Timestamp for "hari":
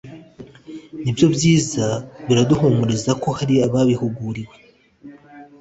3.37-3.55